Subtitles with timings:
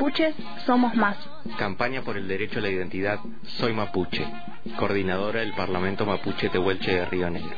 [0.00, 0.34] mapuches
[0.64, 1.16] somos más.
[1.58, 3.18] Campaña por el derecho a la identidad
[3.58, 4.26] Soy Mapuche.
[4.78, 7.54] Coordinadora del Parlamento Mapuche Tehuelche de Río Negro.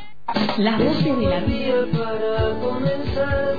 [0.59, 1.87] Las voces de la vida.
[1.93, 3.55] para comenzar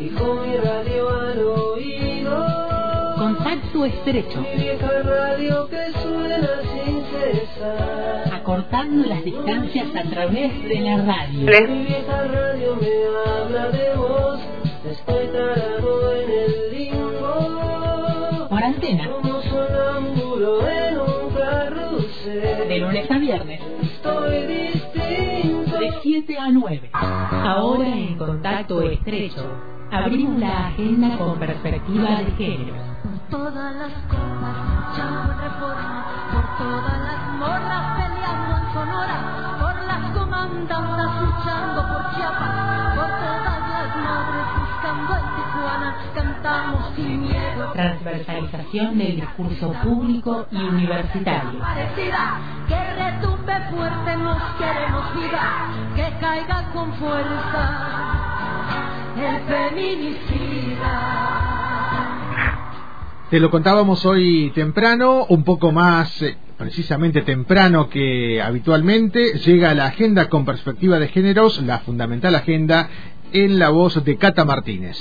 [0.00, 3.16] y con mi radio al oído.
[3.18, 4.40] Contacto estrecho.
[4.40, 8.34] Mi vieja radio que suena sin cesar.
[8.34, 11.68] Acortando las distancias a través de la radio.
[11.68, 14.40] Mi vieja radio me habla de vos.
[14.88, 16.07] Estoy tarado
[22.78, 23.60] De lunes a viernes.
[25.80, 26.90] De 7 a 9.
[26.92, 29.50] Ahora en contacto estrecho.
[29.90, 32.74] Abrimos la agenda con perspectiva de género.
[33.02, 39.74] Por todas las comas, luchando en reforma, por todas las morras peleando en Sonora, por
[39.84, 44.57] las comandantas luchando por Chiapas, por todas las madres
[44.88, 47.72] buscando en Tijuana, cantamos sin miedo.
[47.72, 51.60] Transversalización del discurso público y universitario.
[51.60, 57.98] Parecida, que retumbe fuerte, nos queremos viva, que caiga con fuerza
[59.16, 61.28] el feminicida.
[63.30, 69.86] Te lo contábamos hoy temprano, un poco más eh, precisamente temprano que habitualmente, llega la
[69.86, 72.88] agenda con perspectiva de géneros, la fundamental agenda
[73.32, 74.96] en la voz de Cata Martínez.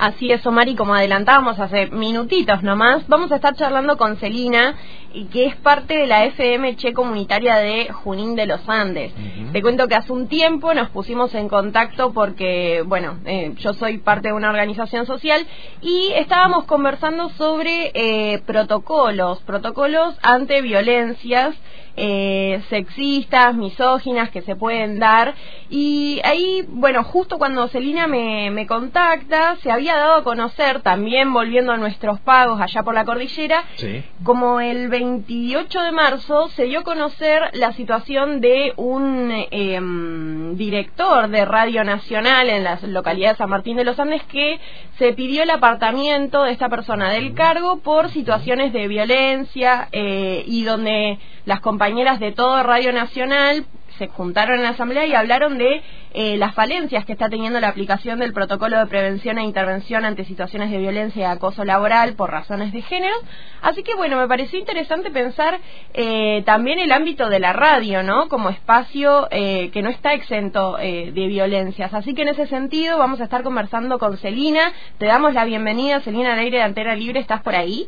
[0.00, 4.74] Así es, Omar, y como adelantábamos hace minutitos nomás, vamos a estar charlando con Celina,
[5.12, 9.12] y que es parte de la FM Che Comunitaria de Junín de los Andes.
[9.52, 13.98] Te cuento que hace un tiempo nos pusimos en contacto porque, bueno, eh, yo soy
[13.98, 15.46] parte de una organización social
[15.82, 21.54] y estábamos conversando sobre eh, protocolos, protocolos ante violencias
[21.96, 25.34] eh, sexistas, misóginas que se pueden dar.
[25.68, 31.32] Y ahí, bueno, justo cuando Celina me, me contacta, se había dado a conocer, también
[31.32, 34.02] volviendo a nuestros pagos allá por la cordillera, Sí.
[34.24, 41.28] como el 28 de marzo se dio a conocer la situación de un em, director
[41.28, 44.60] de Radio Nacional en la localidad de San Martín de los Andes que
[44.98, 50.64] se pidió el apartamiento de esta persona del cargo por situaciones de violencia eh, y
[50.64, 53.64] donde las compañeras de todo Radio Nacional
[54.00, 55.82] se juntaron en la asamblea y hablaron de
[56.14, 60.24] eh, las falencias que está teniendo la aplicación del protocolo de prevención e intervención ante
[60.24, 63.14] situaciones de violencia y acoso laboral por razones de género.
[63.60, 65.60] Así que bueno, me pareció interesante pensar
[65.92, 68.28] eh, también el ámbito de la radio, ¿no?
[68.30, 71.92] Como espacio eh, que no está exento eh, de violencias.
[71.92, 74.72] Así que en ese sentido vamos a estar conversando con Celina.
[74.96, 77.20] Te damos la bienvenida, Celina, al aire de Antena Libre.
[77.20, 77.86] ¿Estás por ahí?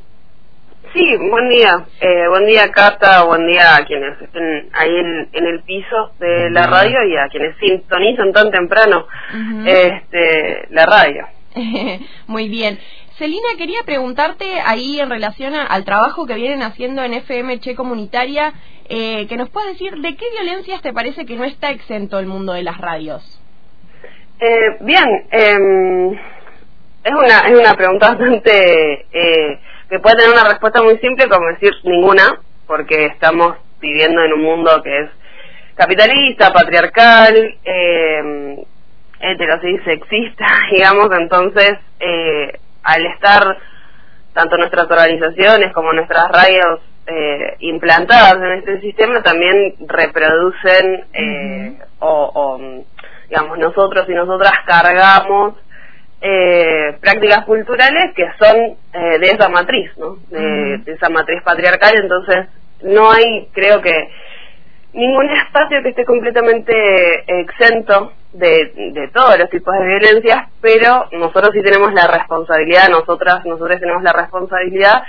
[0.92, 1.86] Sí, buen día.
[2.00, 3.25] Eh, buen día, Cata.
[3.25, 7.28] Buen día a quienes estén ahí en, en el piso de la radio y a
[7.28, 9.06] quienes sintonizan tan temprano
[9.66, 11.26] este, la radio.
[12.26, 12.78] Muy bien.
[13.16, 17.75] Celina, quería preguntarte ahí en relación a- al trabajo que vienen haciendo en FM Che
[17.75, 18.52] Comunitaria,
[18.88, 22.26] eh, que nos puedas decir de qué violencias te parece que no está exento el
[22.26, 23.22] mundo de las radios.
[24.41, 26.19] Eh, bien, eh,
[27.04, 29.60] es una es una pregunta bastante eh,
[29.92, 34.41] que puede tener una respuesta muy simple como decir ninguna, porque estamos viviendo en un
[34.41, 35.10] mundo que es
[35.75, 38.64] capitalista, patriarcal, eh,
[39.20, 43.58] heterosis sexista, digamos, entonces eh, al estar
[44.32, 52.31] tanto nuestras organizaciones como nuestras radios eh, implantadas en este sistema también reproducen eh, o,
[52.34, 52.84] o,
[53.28, 55.56] digamos nosotros y nosotras cargamos
[56.22, 58.56] eh, prácticas culturales que son
[58.93, 60.19] eh, de esa matriz, ¿no?
[60.31, 62.47] De, de esa matriz patriarcal, entonces
[62.83, 64.09] no hay, creo que
[64.93, 71.50] ningún espacio que esté completamente exento de, de todos los tipos de violencias, pero nosotros
[71.53, 75.03] sí tenemos la responsabilidad, nosotras, nosotros tenemos la responsabilidad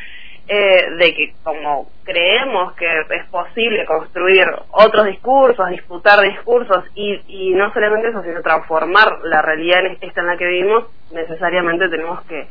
[0.47, 7.53] eh, de que como creemos que es posible construir otros discursos, disputar discursos y, y
[7.55, 12.21] no solamente eso, sino transformar la realidad en esta en la que vivimos, necesariamente tenemos
[12.25, 12.47] que,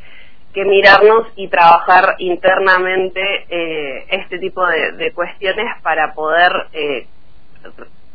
[0.53, 7.07] que mirarnos y trabajar internamente eh, este tipo de, cuestiones para poder eh,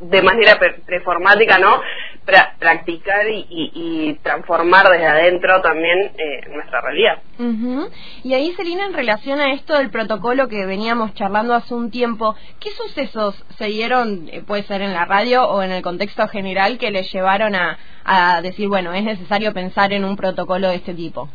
[0.00, 1.80] de manera performática, ¿no?
[2.28, 3.72] Pra- practicar y, y-
[4.10, 7.22] y transformar desde adentro también eh, nuestra realidad.
[7.38, 7.88] Ujú.
[8.22, 12.36] Y ahí, Celina, en relación a esto del protocolo que veníamos charlando hace un tiempo,
[12.60, 16.76] ¿qué sucesos se dieron, eh, puede ser en la radio o en el contexto general,
[16.76, 20.92] que les llevaron a, a decir, bueno, es necesario pensar en un protocolo de este
[20.92, 21.30] tipo?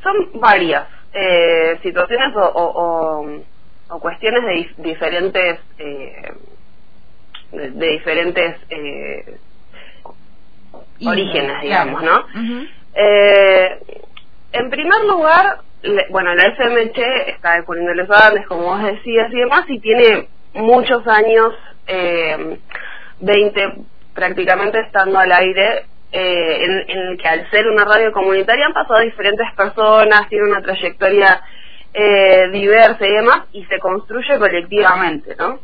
[0.00, 3.42] Son varias eh, situaciones o, o- o-
[3.96, 6.32] o cuestiones de dif- diferentes eh,
[7.50, 8.56] de, de diferentes
[11.04, 11.62] orígenes, claro.
[11.62, 12.26] digamos, ¿no?
[12.94, 13.78] Eh,
[14.52, 18.82] en primer lugar, le- bueno, la FMH está en Junín de los Andes, como vos
[18.82, 21.52] decías y demás, y tiene muchos años,
[21.86, 22.58] eh,
[23.20, 23.72] 20
[24.14, 28.72] prácticamente estando al aire, eh, en, en el que al ser una radio comunitaria han
[28.72, 31.42] pasado diferentes personas, tiene una trayectoria
[31.92, 35.58] eh, diversa y demás, y se construye colectivamente, ¿no?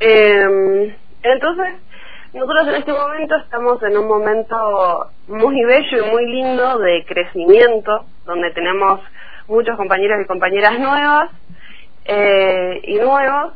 [0.00, 1.74] Eh, entonces,
[2.36, 8.04] nosotros en este momento estamos en un momento muy bello y muy lindo de crecimiento,
[8.24, 9.00] donde tenemos
[9.48, 11.30] muchos compañeros y compañeras nuevas
[12.04, 13.54] eh, y nuevos,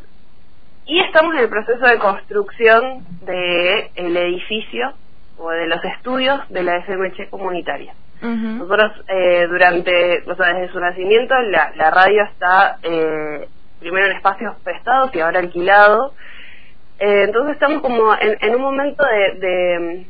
[0.87, 4.95] y estamos en el proceso de construcción del el edificio
[5.39, 7.95] o de los estudios de la FMH comunitaria.
[8.23, 13.49] Nosotros eh, durante, o sea, desde su nacimiento, la, la radio está eh,
[13.79, 16.13] primero en espacios prestados y ahora alquilado.
[17.01, 20.07] Eh, entonces estamos como en, en un momento de,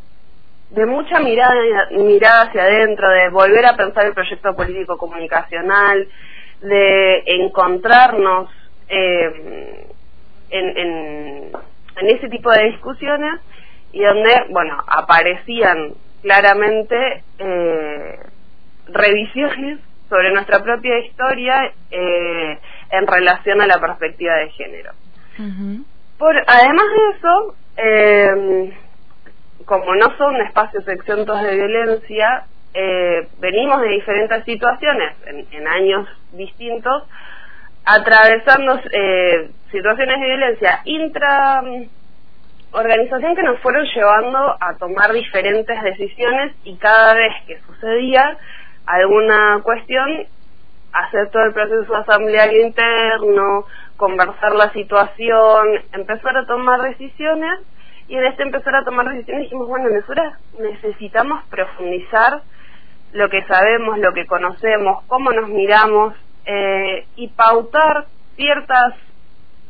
[0.71, 1.55] de, mucha mirada,
[1.93, 6.09] mirada hacia adentro, de volver a pensar el proyecto político comunicacional,
[6.61, 8.51] de encontrarnos
[8.89, 9.87] eh,
[10.51, 11.53] en, en,
[11.97, 13.41] en ese tipo de discusiones
[13.93, 18.19] y donde, bueno, aparecían claramente eh,
[18.89, 19.79] revisiones
[20.09, 22.59] sobre nuestra propia historia eh,
[22.91, 24.93] en relación a la perspectiva de género.
[26.21, 28.77] Por, además de eso, eh,
[29.65, 32.45] como no son espacios exentos de violencia,
[32.75, 37.05] eh, venimos de diferentes situaciones en, años distintos,
[37.87, 41.89] atravesando eh, situaciones de violencia intra mm,
[42.73, 48.37] organización que nos fueron llevando a tomar diferentes decisiones y cada vez que sucedía
[48.85, 50.27] alguna cuestión
[50.93, 53.65] hacer todo el proceso asambleario interno,
[54.01, 57.61] conversar la situación, empezar a tomar decisiones
[58.09, 62.41] y en este empezar a tomar decisiones dijimos, bueno, nosotros necesitamos profundizar
[63.13, 66.15] lo que sabemos, lo que conocemos, cómo nos miramos
[66.47, 68.07] eh, y pautar
[68.37, 68.95] ciertas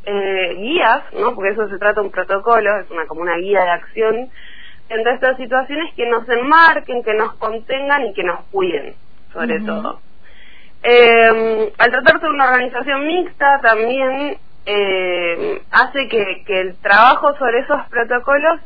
[0.05, 1.35] eh, guías, ¿no?
[1.35, 4.31] porque eso se trata de un protocolo, es una como una guía de acción
[4.89, 8.95] entre estas situaciones que nos enmarquen, que nos contengan y que nos cuiden,
[9.33, 10.01] sobre todo.
[10.83, 17.87] Eh, al tratarse de una organización mixta, también eh, hace que, el trabajo sobre esos
[17.89, 18.61] protocolos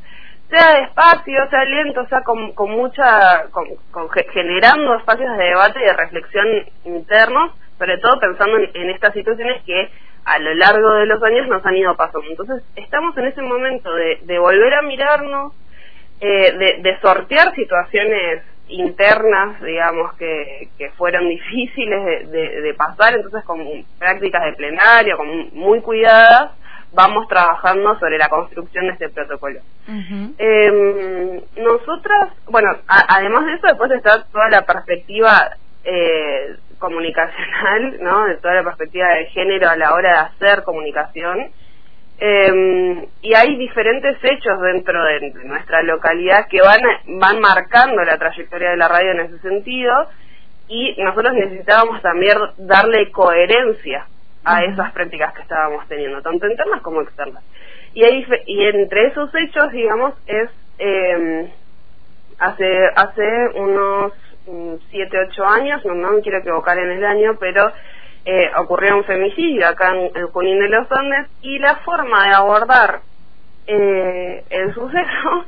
[0.48, 5.80] sea despacio, sea lento, sea con, con mucha, con, con ge- generando espacios de debate
[5.80, 6.46] y de reflexión
[6.84, 9.90] internos, sobre todo pensando en, estas situaciones que
[10.24, 12.26] a lo largo de los años nos han ido pasando.
[12.30, 15.52] Entonces, estamos en ese momento de, volver a mirarnos,
[16.20, 23.44] eh, de sortear situaciones internas, digamos, que, que fueron difíciles de, de- de pasar, entonces
[23.44, 23.60] con
[23.98, 26.52] prácticas de plenario, con muy cuidadas,
[26.92, 29.60] vamos trabajando sobre la construcción de este protocolo.
[30.38, 35.50] Eh, nosotras, bueno, a- además de eso, después está toda la perspectiva
[35.86, 38.24] eh, comunicacional, ¿no?
[38.26, 41.50] De toda la perspectiva de género a la hora de hacer comunicación.
[42.18, 48.18] Eh, y hay diferentes hechos dentro de, de nuestra localidad que van, van marcando la
[48.18, 49.92] trayectoria de la radio en ese sentido
[50.68, 54.06] y nosotros necesitábamos también darle coherencia
[54.44, 57.42] a esas prácticas que estábamos teniendo, tanto internas como externas.
[57.94, 61.52] Y, hay, y entre esos hechos, digamos, es eh,
[62.38, 64.12] hace hace unos
[64.90, 67.72] 7, 8 años, no, no me quiero equivocar en el año, pero
[68.24, 72.34] eh, ocurrió un femicidio acá en, en Junín de los Andes y la forma de
[72.34, 73.00] abordar
[73.66, 75.44] eh, el suceso,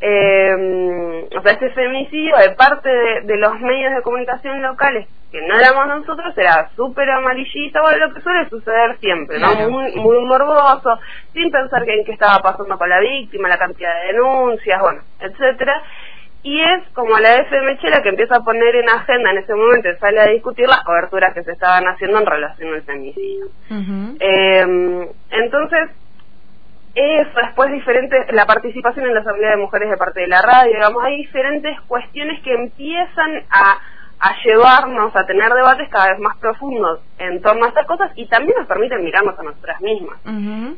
[0.00, 5.40] eh, o sea, este femicidio de parte de, de los medios de comunicación locales, que
[5.42, 9.54] no éramos nosotros, era súper amarillista, bueno, lo que suele suceder siempre, ¿no?
[9.70, 10.98] Muy, muy morboso,
[11.32, 15.80] sin pensar en qué estaba pasando con la víctima, la cantidad de denuncias, bueno, etcétera
[16.42, 19.88] y es como la FMH la que empieza a poner en agenda en ese momento
[19.98, 23.46] sale a discutir las coberturas que se estaban haciendo en relación al femicidio.
[23.70, 24.16] Ujú.
[24.18, 25.90] Eh, entonces,
[26.94, 30.72] eso, después diferentes, la participación en la Asamblea de Mujeres de parte de la radio,
[30.74, 33.78] digamos, hay diferentes cuestiones que empiezan a,
[34.22, 38.26] a llevarnos a tener debates cada vez más profundos en torno a estas cosas y
[38.26, 40.18] también nos permiten mirarnos a nosotras mismas.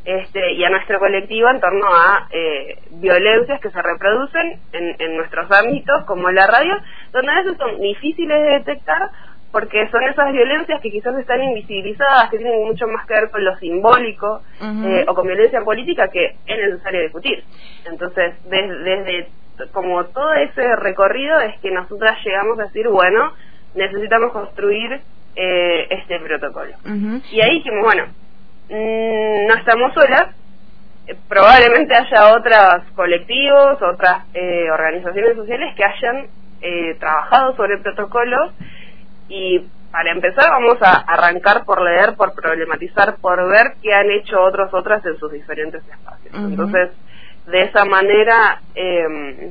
[0.04, 5.16] Este, y a nuestro colectivo en torno a eh, violencias que se reproducen en, en
[5.16, 6.74] nuestros ámbitos, como la radio,
[7.12, 9.10] donde a veces son difíciles de detectar
[9.50, 13.44] porque son esas violencias que quizás están invisibilizadas, que tienen mucho más que ver con
[13.44, 14.40] lo simbólico
[14.86, 17.44] eh, o con violencia política que es necesario discutir.
[17.84, 19.28] Entonces, des- desde
[19.72, 23.32] como todo ese recorrido es que nosotras llegamos a decir, bueno,
[23.74, 25.00] necesitamos construir
[25.36, 26.72] eh, este protocolo.
[27.30, 28.06] Y ahí dijimos, bueno,
[28.68, 30.34] mm, no estamos solas,
[31.06, 36.26] eh, probablemente haya otros colectivos, otras eh, organizaciones sociales que hayan
[36.60, 38.52] eh, trabajado sobre protocolos
[39.28, 44.40] y para empezar vamos a arrancar por leer, por problematizar, por ver qué han hecho
[44.40, 46.34] otros, otras en sus diferentes espacios.
[46.34, 46.90] Entonces,
[47.46, 49.50] de esa manera, eh,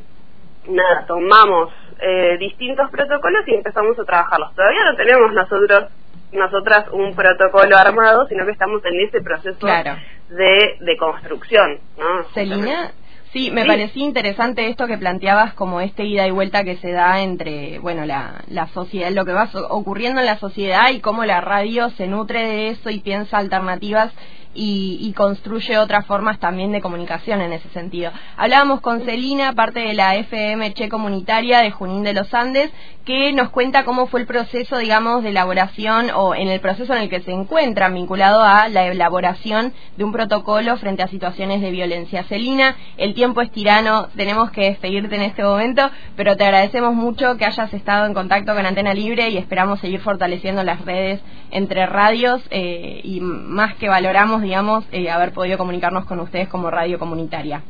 [0.68, 1.70] nada, tomamos
[2.00, 4.56] eh, distintos protocolos y empezamos a trabajarlos.
[4.56, 5.86] Todavía no tenemos nosotros
[6.32, 9.98] nosotras un protocolo armado, sino que estamos en ese proceso Claro.
[10.30, 11.80] de, de construcción.
[12.00, 12.24] ¿no?
[12.34, 12.92] Celina,
[13.34, 13.68] sí, me Sí.
[13.68, 18.06] parecía interesante esto que planteabas como este ida y vuelta que se da entre, bueno,
[18.06, 22.08] la, la sociedad, lo que va ocurriendo en la sociedad y cómo la radio se
[22.08, 24.14] nutre de eso y piensa alternativas
[24.54, 28.12] y, y construye otras formas también de comunicación en ese sentido.
[28.38, 32.72] Hablábamos con Celina, parte de la FM Che Comunitaria de Junín de los Andes,
[33.06, 37.02] que nos cuenta cómo fue el proceso, digamos, de elaboración o en el proceso en
[37.02, 41.72] el que se encuentran vinculado a la elaboración de un protocolo frente a situaciones de
[41.72, 42.24] violencia.
[42.26, 47.38] Celina, el tiempo es tirano, tenemos que despedirte en este momento, pero te agradecemos mucho
[47.38, 51.86] que hayas estado en contacto con Antena Libre y esperamos seguir fortaleciendo las redes entre
[51.86, 57.00] radios eh, y más que valoramos, digamos, eh, haber podido comunicarnos con ustedes como radio
[57.00, 57.62] comunitaria.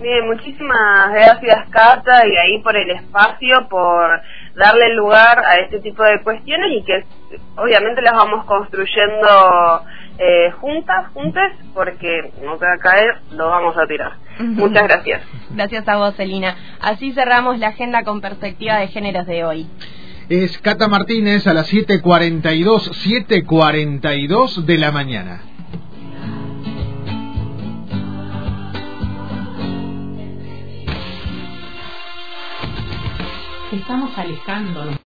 [0.00, 4.20] Bien, muchísimas gracias Cata y ahí por el espacio, por
[4.56, 7.04] darle lugar a este tipo de cuestiones y que
[7.56, 9.84] obviamente las vamos construyendo
[10.18, 14.14] eh, juntas, juntas, porque no te va a caer, lo vamos a tirar.
[14.40, 15.22] Muchas gracias.
[15.50, 16.56] Gracias a vos, Celina.
[16.80, 19.68] Así cerramos la agenda con perspectiva de géneros de hoy.
[20.28, 22.90] Es Cata Martínez a las 7.42,
[23.28, 25.53] 7.42 de la mañana.
[33.74, 34.96] Estamos alejándonos.